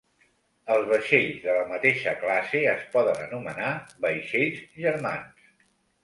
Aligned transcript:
Els 0.75 0.85
vaixells 0.91 1.35
de 1.41 1.57
la 1.57 1.65
mateixa 1.73 2.13
classe 2.23 2.61
es 2.71 2.87
poden 2.95 3.21
anomenar 3.25 3.69
vaixells 4.07 4.63
germans. 4.87 5.45